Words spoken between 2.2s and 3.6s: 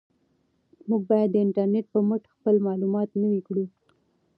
خپل معلومات نوي